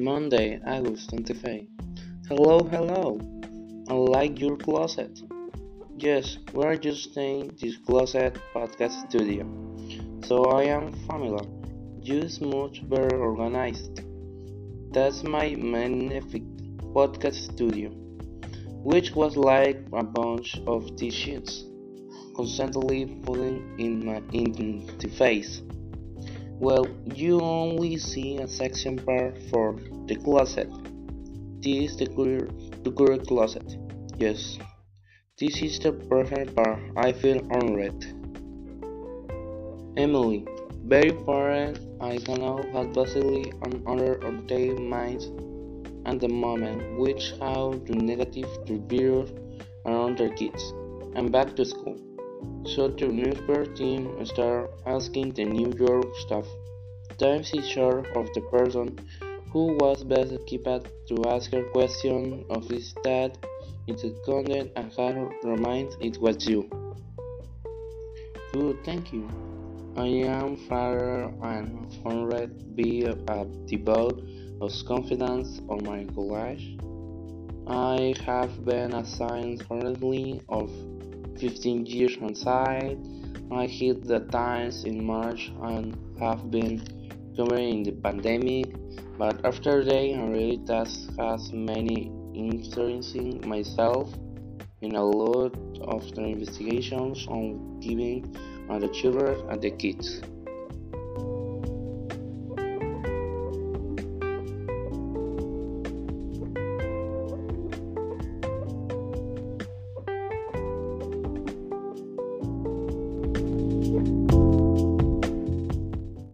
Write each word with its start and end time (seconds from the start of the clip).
Monday, 0.00 0.58
August 0.66 1.10
25. 1.10 1.66
Hello, 2.26 2.60
hello. 2.60 3.20
I 3.88 3.92
like 3.92 4.40
your 4.40 4.56
closet. 4.56 5.20
Yes, 5.98 6.38
we're 6.54 6.76
just 6.76 7.14
in 7.18 7.54
this 7.60 7.76
closet 7.76 8.38
podcast 8.54 9.08
studio. 9.08 9.44
So 10.24 10.44
I 10.44 10.62
am 10.64 10.94
familiar. 11.06 11.44
Just 12.00 12.40
much 12.40 12.88
better 12.88 13.20
organized. 13.20 14.00
That's 14.90 15.22
my 15.22 15.54
magnificent 15.56 16.78
podcast 16.94 17.52
studio, 17.52 17.90
which 18.82 19.14
was 19.14 19.36
like 19.36 19.84
a 19.92 20.02
bunch 20.02 20.62
of 20.66 20.96
t-shirts 20.96 21.64
constantly 22.34 23.04
pulling 23.26 23.78
in 23.78 24.06
my 24.06 24.22
in 24.32 24.86
the 24.98 25.08
face. 25.08 25.60
Well, 26.60 26.86
you 27.14 27.40
only 27.40 27.96
see 27.96 28.36
a 28.36 28.46
section 28.46 28.98
part 28.98 29.32
for 29.48 29.80
the 30.04 30.16
closet. 30.16 30.68
This 31.64 31.92
is 31.92 31.96
the 31.96 32.06
current, 32.06 32.84
the 32.84 32.92
current 32.92 33.26
closet. 33.26 33.64
Yes, 34.18 34.58
this 35.38 35.56
is 35.62 35.78
the 35.78 35.92
perfect 35.92 36.54
part. 36.54 36.78
I 36.98 37.12
feel 37.12 37.40
honored. 37.50 38.04
Emily, 39.96 40.44
very 40.84 41.12
parent, 41.24 41.80
I 41.98 42.18
can 42.18 42.42
know 42.44 42.60
had 42.74 42.92
basically 42.92 43.48
an 43.64 43.82
honor 43.86 44.20
of 44.20 44.46
their 44.46 44.76
minds 44.76 45.32
and 46.04 46.20
the 46.20 46.28
moment 46.28 47.00
which 47.00 47.32
how 47.40 47.72
the 47.86 47.96
negative 47.96 48.52
reviews 48.68 49.32
around 49.86 50.18
their 50.18 50.34
kids 50.36 50.74
and 51.16 51.32
back 51.32 51.56
to 51.56 51.64
school. 51.64 52.09
So 52.64 52.88
the 52.88 53.08
newspaper 53.08 53.64
team 53.66 54.24
start 54.24 54.70
asking 54.86 55.32
the 55.32 55.44
New 55.44 55.72
York 55.78 56.06
staff. 56.16 56.46
Times 57.18 57.52
is 57.52 57.68
sure 57.68 58.06
of 58.14 58.32
the 58.34 58.40
person 58.50 58.98
who 59.52 59.76
was 59.80 60.04
best 60.04 60.32
equipped 60.32 60.88
to 61.08 61.24
ask 61.28 61.52
a 61.52 61.64
question 61.64 62.44
of 62.50 62.68
this 62.68 62.94
in 63.06 63.96
the 63.96 64.16
content 64.24 64.70
and 64.76 64.92
had 64.92 65.16
remind 65.42 65.96
it 66.00 66.20
was 66.20 66.46
you. 66.46 66.68
Good, 68.52 68.84
thank 68.84 69.12
you. 69.12 69.28
I 69.96 70.06
am 70.06 70.56
father 70.68 71.32
and 71.42 71.92
honored 72.04 72.76
be 72.76 73.04
a 73.04 73.44
devote 73.66 74.22
of 74.60 74.72
confidence 74.86 75.60
on 75.68 75.84
my 75.84 76.04
college. 76.14 76.78
I 77.66 78.14
have 78.24 78.64
been 78.64 78.94
assigned 78.94 79.68
currently 79.68 80.40
of 80.48 80.70
15 81.38 81.86
years 81.86 82.16
on 82.20 82.34
site. 82.34 82.98
I 83.52 83.66
hit 83.66 84.04
the 84.04 84.20
times 84.20 84.84
in 84.84 85.04
March 85.04 85.52
and 85.62 85.96
have 86.20 86.50
been 86.50 86.82
covering 87.36 87.82
the 87.82 87.92
pandemic, 87.92 88.74
but 89.18 89.44
after 89.44 89.84
that 89.84 89.94
I 89.94 90.22
really 90.28 90.60
has 90.68 91.52
many 91.52 92.12
interesting 92.34 93.46
myself 93.46 94.14
in 94.80 94.94
a 94.96 95.04
lot 95.04 95.56
of 95.82 96.14
the 96.14 96.22
investigations 96.22 97.26
on 97.28 97.80
giving 97.80 98.36
on 98.68 98.80
the 98.80 98.88
children 98.88 99.48
and 99.50 99.60
the 99.60 99.70
kids. 99.70 100.22